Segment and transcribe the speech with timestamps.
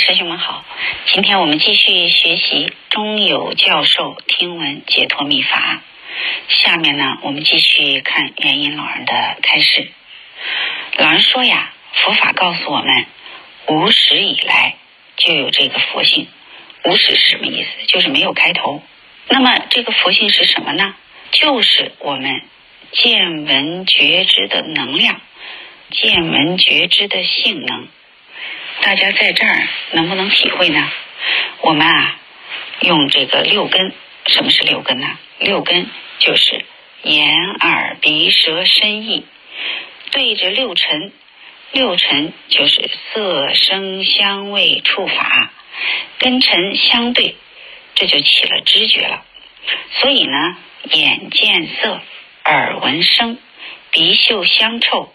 [0.00, 0.64] 师兄们好，
[1.12, 5.82] 今天我们继续学习中有教授听闻解脱秘法。
[6.48, 9.90] 下面呢，我们继续看元音老人的开示。
[10.96, 13.04] 老人说呀，佛法告诉我们，
[13.66, 14.76] 无始以来
[15.16, 16.28] 就有这个佛性。
[16.86, 17.68] 无始是什么意思？
[17.86, 18.82] 就是没有开头。
[19.28, 20.94] 那么这个佛性是什么呢？
[21.30, 22.40] 就是我们
[22.92, 25.20] 见闻觉知的能量，
[25.90, 27.86] 见闻觉知的性能。
[28.82, 30.90] 大家在这儿能不能体会呢？
[31.60, 32.18] 我们啊，
[32.80, 33.92] 用这个六根，
[34.26, 35.18] 什么是六根呢？
[35.38, 35.86] 六根
[36.18, 36.64] 就是
[37.02, 39.26] 眼、耳、鼻、舌、身、意，
[40.12, 41.12] 对着六尘，
[41.72, 45.52] 六尘就是色、声、香味、触、法，
[46.18, 47.36] 跟尘相对，
[47.94, 49.24] 这就起了知觉了。
[50.00, 50.56] 所以呢，
[50.90, 52.00] 眼见色，
[52.44, 53.36] 耳闻声，
[53.90, 55.12] 鼻嗅香臭。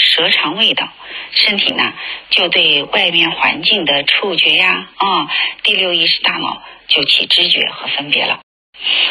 [0.00, 0.88] 舌尝味道，
[1.32, 1.92] 身体呢
[2.30, 5.28] 就对外面环境的触觉呀，啊，
[5.64, 8.40] 第六意识大脑就起知觉和分别了。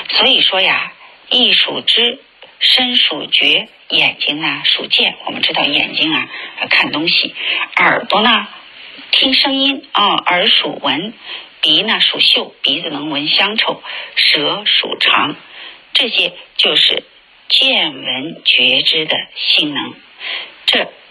[0.10, 0.94] 所以说呀，
[1.30, 2.22] 意属知，
[2.60, 5.16] 身属觉，眼睛呢属见。
[5.26, 6.30] 我们知道眼睛啊
[6.70, 7.36] 看东西，
[7.76, 8.48] 耳朵呢
[9.12, 11.14] 听声音啊，耳属闻，
[11.62, 13.84] 鼻呢属嗅，鼻子能闻香臭，
[14.16, 15.36] 舌属尝，
[15.94, 17.04] 这些就是
[17.50, 19.94] 见闻觉知的性能。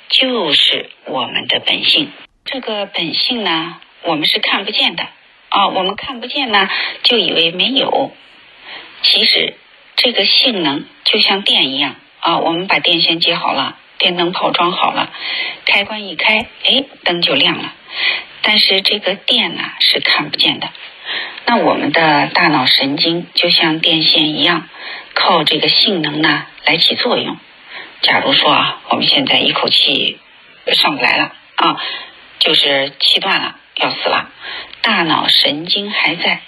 [0.09, 2.11] 就是我们的本性。
[2.45, 5.07] 这个本性呢，我们是看不见的
[5.49, 5.69] 啊。
[5.69, 6.69] 我们看不见呢，
[7.03, 8.13] 就以为没有。
[9.03, 9.55] 其实
[9.97, 12.39] 这个性能就像电一样啊。
[12.39, 15.13] 我们把电线接好了，电灯泡装好了，
[15.65, 17.75] 开关一开，哎，灯就亮了。
[18.43, 20.69] 但是这个电呢是看不见的。
[21.47, 24.69] 那我们的大脑神经就像电线一样，
[25.15, 27.37] 靠这个性能呢来起作用。
[28.03, 30.19] 假如说啊，我们现在一口气
[30.73, 31.81] 上不来了啊，
[32.39, 34.31] 就是气断了，要死了，
[34.83, 36.43] 大脑神经还在，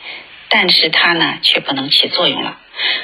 [0.48, 2.58] 但是它呢却不能起作用了。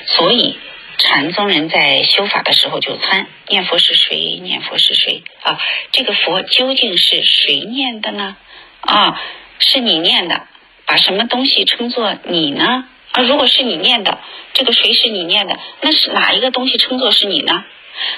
[0.07, 0.59] 所以
[0.99, 4.39] 禅宗人在修法的时候就参念佛是谁？
[4.43, 5.23] 念佛是谁？
[5.43, 5.59] 啊，
[5.91, 8.37] 这个佛究竟是谁念的呢？
[8.83, 9.21] 啊，
[9.59, 10.47] 是你念的，
[10.87, 12.87] 把什么东西称作你呢？
[13.13, 14.19] 啊，如果是你念的，
[14.53, 15.59] 这个谁是你念的？
[15.81, 17.65] 那是哪一个东西称作是你呢？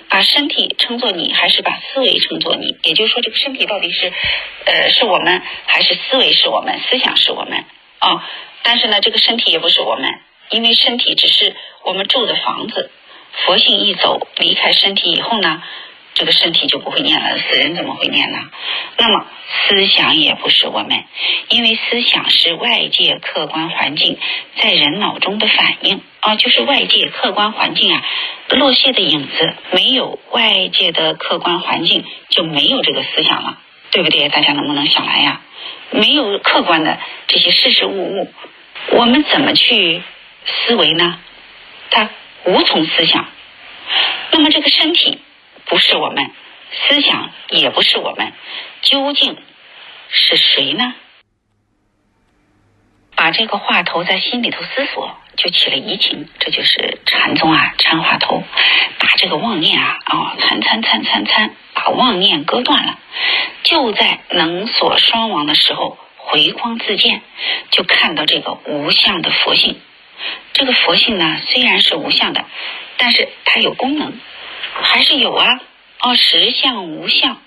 [0.09, 2.77] 把身体称作你，还是把思维称作你？
[2.83, 4.13] 也就是说，这个身体到底是，
[4.65, 7.65] 呃，是我们，还是思维是我们，思想是我们？
[7.99, 8.29] 啊，
[8.63, 10.11] 但是呢，这个身体也不是我们，
[10.51, 11.55] 因为身体只是
[11.85, 12.91] 我们住的房子。
[13.45, 15.63] 佛性一走，离开身体以后呢？
[16.15, 18.39] 这个身体就不会念了，死人怎么会念呢？
[18.99, 19.27] 那么
[19.69, 21.05] 思想也不是我们，
[21.51, 24.19] 因为思想是外界客观环境
[24.61, 28.03] 在人脑中的反应啊，就是外界客观环境啊
[28.51, 33.59] 落下的影子，没有外界的客观环境就没有这个思想了，
[33.91, 34.29] 对不对？
[34.29, 35.41] 大家能不能想来呀？
[35.91, 38.33] 没有客观的这些事事物物，
[38.93, 40.03] 我们怎么去
[40.47, 41.19] 思维呢？
[41.91, 42.09] 它
[42.45, 43.29] 无从思想。
[44.31, 45.21] 那么这个身体。
[45.69, 46.31] 不是我们，
[46.77, 48.33] 思想也不是我们，
[48.83, 49.37] 究竟
[50.09, 50.95] 是谁呢？
[53.17, 56.29] 把这个话头在心里头思索，就起了疑情。
[56.39, 58.43] 这就是禅宗啊，禅话头，
[58.99, 62.99] 把这个妄念啊，啊，参参参参参，把妄念割断了。
[63.63, 67.23] 就在能所双亡的时候，回光自见，
[67.71, 69.81] 就看到这个无相的佛性。
[70.53, 72.45] 这个佛性呢，虽然是无相的，
[72.99, 74.21] 但是它有功能。
[74.79, 75.59] 还是有啊，
[76.07, 77.43] 哦，实相无相，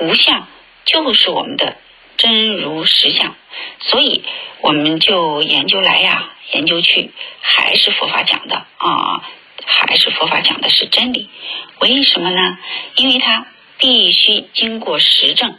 [0.00, 0.48] 无相
[0.84, 1.76] 就是我们的
[2.16, 3.36] 真如实相，
[3.78, 4.24] 所以
[4.60, 9.22] 我们就研究来呀，研究去，还是佛法讲的啊，
[9.64, 11.30] 还是佛法讲的是真理。
[11.78, 12.58] 为什么呢？
[12.96, 13.46] 因为它
[13.78, 15.56] 必须经过实证，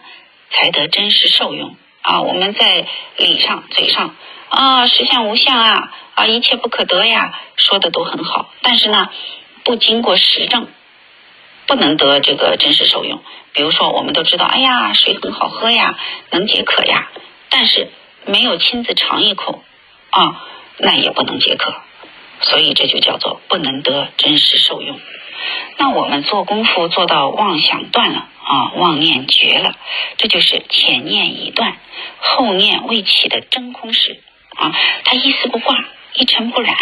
[0.49, 2.23] 才得真实受用啊。
[2.23, 4.17] 我们在理上、嘴上
[4.49, 9.09] 啊，实相无相啊，啊，一切不可得呀，说的都很好，但是呢，
[9.63, 10.67] 不经过实证。
[11.65, 13.21] 不能得这个真实受用。
[13.53, 15.97] 比如说，我们都知道，哎呀，水很好喝呀，
[16.31, 17.09] 能解渴呀。
[17.49, 17.89] 但是
[18.25, 19.63] 没有亲自尝一口
[20.09, 20.43] 啊，
[20.77, 21.75] 那也不能解渴。
[22.41, 24.99] 所以这就叫做不能得真实受用。
[25.77, 29.75] 那我们做功夫做到妄想断了啊，妄念绝了，
[30.17, 31.77] 这就是前念已断，
[32.17, 34.19] 后念未起的真空时
[34.55, 34.75] 啊，
[35.05, 35.77] 它一丝不挂，
[36.13, 36.75] 一尘不染，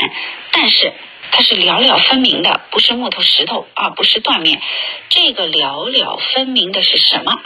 [0.52, 0.94] 但是。
[1.32, 4.62] 它是寥寥分明的，不是木头石头啊，不是断面。
[5.10, 7.40] 这个寥寥分明的是什么？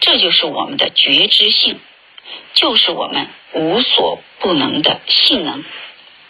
[0.00, 1.80] 这就是我们的觉知性，
[2.54, 5.64] 就是我们无所不能的性能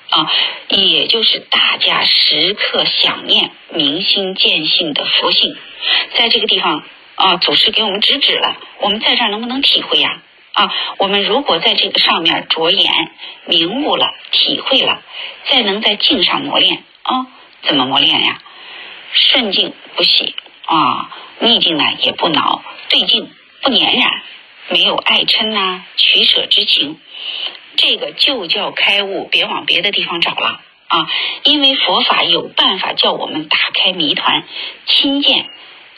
[0.09, 0.33] 啊，
[0.69, 5.55] 也就是大家时刻想念、明心见性的佛性。
[6.15, 6.83] 在这个地方
[7.15, 10.23] 啊，祖师给我们指指了，我们在这儿能不能体会呀？
[10.59, 12.93] 啊我们如果在这个上面着眼、
[13.47, 15.03] 明悟了、体会了，
[15.49, 17.27] 再能在境上磨练啊，
[17.63, 18.43] 怎么磨练呀？
[19.13, 20.35] 顺境不喜
[20.67, 23.31] 啊，逆境呢也不恼，对境
[23.63, 24.23] 不粘染，
[24.69, 26.99] 没有爱嗔呐、取舍之情，
[27.77, 31.09] 这个就叫开悟，别往别的地方找了啊！
[31.45, 34.43] 因为佛法有办法叫我们打开谜团，
[34.87, 35.49] 亲见、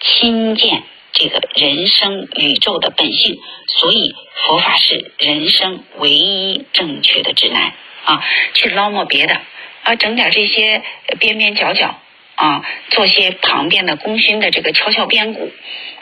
[0.01, 0.83] 亲见。
[1.12, 4.15] 这个人生宇宙的本性，所以
[4.47, 7.73] 佛法是人生唯一正确的指南
[8.05, 8.25] 啊！
[8.55, 9.41] 去捞摸别的
[9.83, 10.83] 啊，整点这些
[11.19, 11.99] 边边角角
[12.37, 15.53] 啊，做些旁边的功勋的这个敲敲边鼓，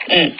[0.07, 0.37] 嗯，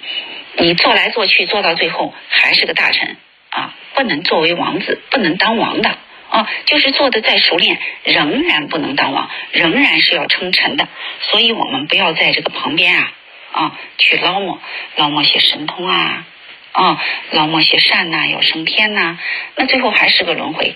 [0.57, 3.17] 你做来做去，做到最后还是个大臣
[3.49, 5.89] 啊，不能作为王子，不能当王的
[6.29, 10.87] 啊，就是做的再熟练，仍然不能当王，仍然是要称臣的，
[11.21, 13.13] 所以我们不要在这个旁边啊。
[13.59, 14.57] 啊，去捞摸
[14.95, 16.25] 捞摸些神通啊，
[16.71, 17.01] 啊，
[17.31, 19.19] 捞摸些善呐，要升天呐，
[19.57, 20.75] 那最后还是个轮回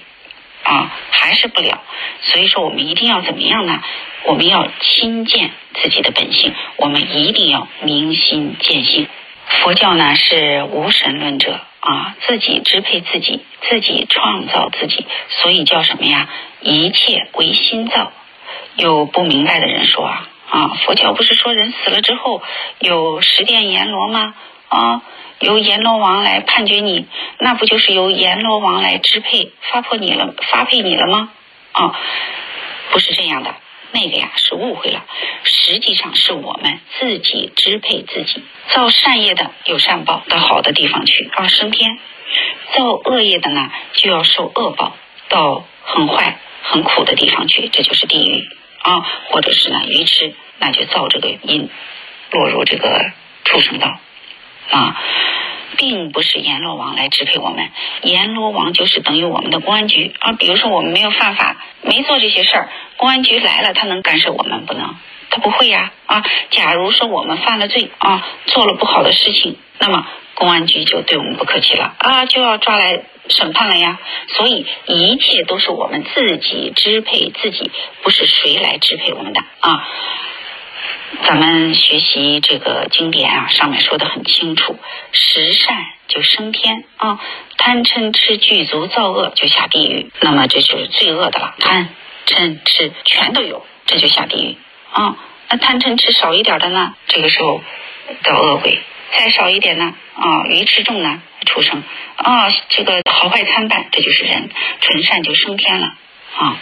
[0.64, 1.82] 啊，还是不了。
[2.24, 3.82] 所以说，我们一定要怎么样呢？
[4.26, 5.52] 我们要亲见
[5.82, 9.08] 自己的本性，我们一定要明心见性。
[9.62, 16.28] 佛教呢是无神论者啊，自己支配自己，自己创造自己，所以叫什么呀？
[16.60, 18.12] 一切唯心造。
[18.76, 20.28] 有不明白的人说啊。
[20.54, 22.44] 啊，佛教不是说人死了之后
[22.78, 24.36] 有十殿阎罗吗？
[24.70, 25.02] 啊，
[25.40, 27.08] 由阎罗王来判决你，
[27.40, 30.36] 那不就是由阎罗王来支配发破你了？
[30.52, 31.32] 发配你了吗？
[31.72, 32.00] 啊，
[32.92, 33.56] 不是这样的，
[33.94, 35.04] 那个呀是误会了。
[35.44, 38.44] 实际上是我们自己支配自己，
[38.76, 41.98] 造善业的有善报，到好的地方去啊升天；
[42.76, 44.96] 造恶业的呢就要受恶报，
[45.30, 48.48] 到很坏很苦的地方去，这就是地狱
[48.84, 49.02] 啊，
[49.32, 50.36] 或者是呢愚痴。
[50.60, 51.70] 那就造这个因，
[52.32, 53.12] 落入这个
[53.44, 54.00] 畜生道
[54.72, 54.96] 啊，
[55.78, 57.70] 并不是阎罗王来支配我们，
[58.04, 60.32] 阎罗王就是等于我们的公安局啊。
[60.34, 64.96] 比如说我们没有犯法，没做这些事儿，公安局来了，他能干涉我们不能？
[65.32, 66.24] 他不会呀啊。
[66.52, 74.00] 假如说我们犯了罪啊，做了不好的事情，那么公安局就对我们不客气了啊，就要抓来审判了呀。
[74.36, 77.72] 所以一切都是我们自己支配自己，
[78.02, 79.88] 不是谁来支配我们的啊。
[81.26, 84.80] 咱们学习这个经典啊，上面说的很清楚，
[85.12, 85.78] 十善
[86.08, 87.20] 就升天啊，
[87.58, 91.90] 贪嗔痴具足造恶就下地狱，那么这就是罪恶的了，贪
[92.26, 94.58] 嗔痴全都有，这就下地狱
[94.92, 95.16] 啊。
[95.50, 97.62] 那贪嗔痴少一点的呢，这个时候
[98.24, 98.80] 到恶鬼；
[99.18, 101.84] 再少一点呢，啊，愚痴重呢，畜生
[102.18, 104.50] 啊，这个好坏参半，这就是人，
[104.82, 105.94] 纯善就升天了。
[106.36, 106.58] 啊，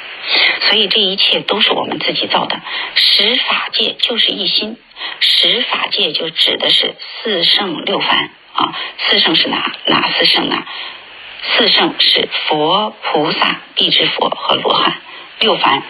[0.67, 2.59] 所以这一切都是我们自己造的。
[2.95, 4.77] 十法界就是一心，
[5.21, 6.93] 十法界就指的是
[7.23, 8.75] 四圣六凡啊。
[8.99, 10.65] 四圣是哪哪四圣呢？
[11.55, 14.97] 四圣是佛、菩萨、地之佛和罗汉。
[15.39, 15.83] 六凡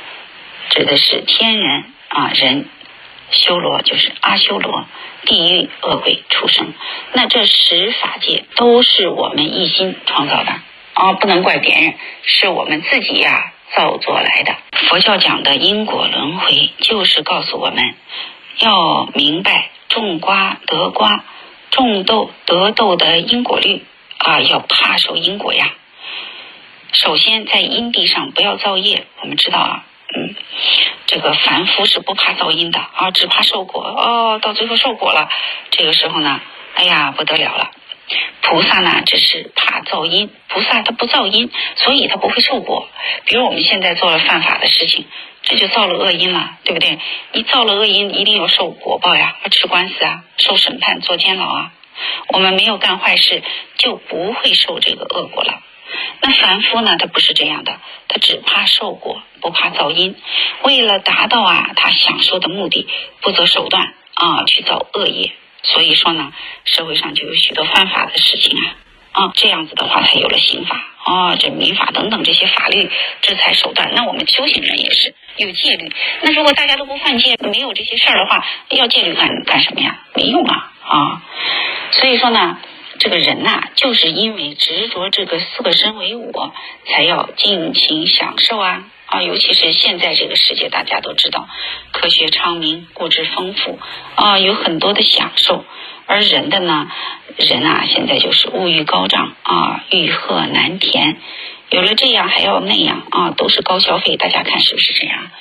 [0.70, 2.70] 指的是天人啊，人
[3.32, 4.86] 修罗就是阿修罗，
[5.26, 6.74] 地狱恶鬼畜生。
[7.14, 10.54] 那这十法界都是我们一心创造的
[10.94, 13.54] 啊，不能怪别人，是我们自己呀。
[13.74, 14.58] 造作来的，
[14.90, 17.96] 佛教讲的因果轮回，就是告诉我们
[18.60, 21.24] 要明白种瓜得瓜，
[21.70, 23.86] 种豆得豆的因果律
[24.18, 25.72] 啊，要怕受因果呀。
[26.92, 29.86] 首先在因地上不要造业，我们知道啊，
[30.18, 30.36] 嗯，
[31.12, 35.28] 这个凡夫是不怕造因的啊，只怕受果哦，到最后受果了，
[35.70, 36.40] 这个时候呢，
[36.76, 37.72] 哎呀不得了了。
[38.42, 40.30] 菩萨呢，只是怕噪音。
[40.48, 42.88] 菩萨他不噪音，所以他不会受果。
[43.26, 45.06] 比如我们现在做了犯法的事情，
[45.44, 46.98] 这就造了恶因了，对不对？
[47.34, 51.74] 你造了恶因，一定要受果报呀，要吃官司啊，受审判，坐监牢啊。
[52.30, 53.44] 我们没有干坏事，
[53.78, 55.62] 就不会受这个恶果了。
[56.22, 60.16] 那凡夫呢，他不是这样的，他只怕受果，不怕造因。
[60.64, 62.88] 为了达到啊他享受的目的，
[63.22, 65.32] 不择手段啊去造恶业。
[65.64, 66.34] 所以说呢，
[66.66, 68.76] 社会上就有许多犯法的事情啊，
[69.12, 72.90] 啊，这样子的话才有了刑法啊，这民法等等这些法律
[73.22, 73.92] 制裁手段。
[73.96, 75.92] 那我们修行人也是有戒律。
[76.22, 80.00] 那如果大家都不犯戒，没有这些事儿的话，要戒律干干什么呀？
[80.16, 81.22] 没用啊啊！
[81.92, 82.58] 所以说呢。
[83.02, 86.54] 这个人呐，就是因为执着这个色身为我，
[86.86, 89.24] 才要尽情享受啊啊！
[89.24, 91.50] 尤其是现在这个世界，大家都知道，
[91.94, 93.80] 科学昌明，物质丰富
[94.14, 95.66] 啊，有很多的享受。
[96.06, 96.92] 而人的呢，
[97.38, 101.18] 人啊，现在就是物欲高涨啊，欲壑难填，
[101.72, 105.32] 有了这样还要那样啊，都是高消费，大家看是不是这样？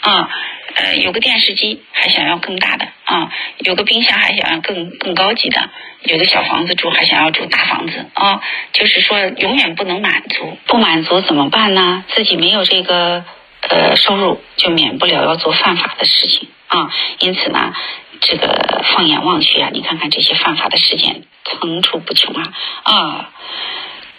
[0.00, 0.30] 啊，
[0.74, 5.68] 呃，有个电视机还想要更大的啊，有个冰箱还想要更更高级的，
[6.04, 8.40] 有个小房子住还想要住大房子啊，
[8.72, 12.02] 就是说永远不能满足，不满足怎么办呢？
[12.14, 13.24] 自己没有这个
[13.68, 17.74] 呃收入，就免不了要做犯法的事情啊，因此呢，
[18.22, 23.30] 这个放眼望去啊，你看看这些犯法的事件层出不穷啊啊。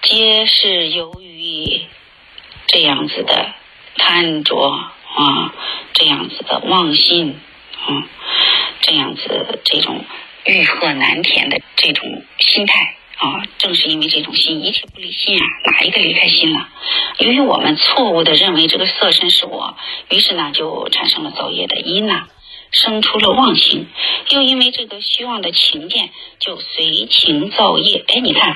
[0.02, 1.29] 皆是由于
[2.68, 3.54] 这样子的
[3.98, 4.56] 贪着
[5.16, 5.54] 啊，
[5.94, 7.40] 这样子的妄心
[7.86, 8.08] 啊，
[8.82, 10.06] 这样子这种
[10.46, 16.70] 欲壑难填的这种心态啊，正是因为这种心，一切不离心啊，哪一个离开心了？
[17.18, 19.76] 由于我们错误的认为这个色身是我，
[20.10, 22.28] 于是呢，就产生了造业的因呐，
[22.72, 23.88] 生出了妄心，
[24.30, 28.06] 又因为这个虚妄的情见，就随情造业。
[28.08, 28.56] 哎，你看。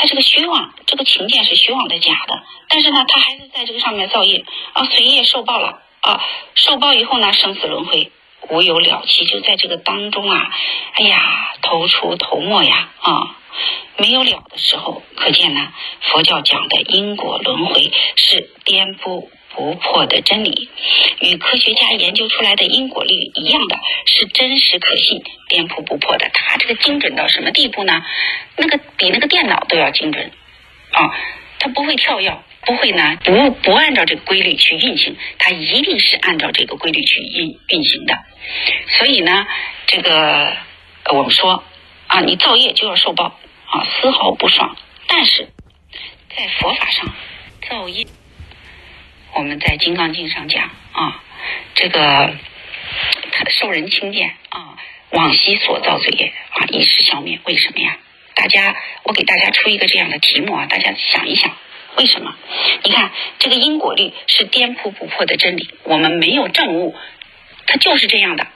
[0.00, 6.24] 他这个虚妄，这个情见是虚妄的假的，但是呢，他还是在这个上面造业啊，随业受报了啊，
[6.54, 8.12] 受报以后呢，生死轮回
[8.48, 10.54] 无有了期，就在这个当中啊，
[10.94, 13.36] 哎呀，头出头没呀啊，
[13.96, 19.28] 没有了的时候，可见呢，佛教讲的因果轮回是颠覆。
[19.58, 20.70] 不破的真理，
[21.20, 26.30] 与科学家研究出来的因果律一样的是真实可信、颠扑不破的。
[26.32, 28.00] 它这个精准到什么地步呢？
[28.56, 30.30] 那个比那个电脑都要精准
[30.92, 31.10] 啊！
[31.58, 38.16] 它不会跳跃，不会呢不不按照这个规律去运行，它一定是按照这个规律去运运行的。
[38.96, 39.44] 所以呢，
[39.88, 40.56] 这个
[41.12, 41.64] 我们说
[42.06, 43.24] 啊，你造业就要受报
[43.66, 44.76] 啊，丝毫不爽。
[45.08, 45.48] 但是
[46.36, 47.12] 在佛法上
[47.68, 48.06] 造业。
[49.34, 51.22] 我们在《金刚经》上讲啊，
[51.74, 52.34] 这个
[53.50, 54.76] 受人轻贱啊，
[55.10, 57.38] 往昔所造罪业啊，一时消灭。
[57.44, 57.98] 为什么呀？
[58.34, 61.56] 大家，我给大家出一个这样的题目啊，大家想一想，
[61.96, 62.34] 为什么？
[62.82, 66.96] 你看，这个因果律是颠扑不破的真理，我们没有证物，
[67.66, 68.46] 它就是这样的。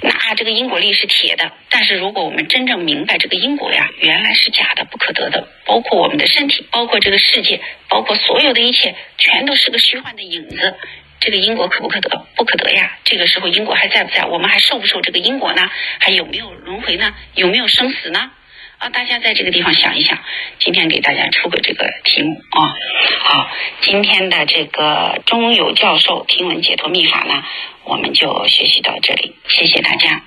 [0.00, 7.60] 那这个因果律是铁的，但是如果我们真正明白这个因果呀，原来是假的、不可得的，包括我们的身体，包括这个世界，
[7.94, 10.76] 包括所有的一切，全都是个虚幻的影子。
[11.20, 12.26] 这个因果可不可得？
[12.34, 12.98] 不可得呀！
[13.04, 14.26] 这个时候因果还在不在？
[14.26, 15.70] 我们还受不受这个因果呢？
[16.00, 17.14] 还有没有轮回呢？
[17.36, 18.32] 有没有生死呢？
[18.78, 20.18] 啊，大家在这个地方想一想。
[20.58, 22.74] 今天给大家出个这个题目啊。
[23.20, 23.48] 好，
[23.82, 27.44] 今天的这个中有教授听闻解脱秘法呢。
[27.84, 30.20] 我们就学习到这里，谢谢大家。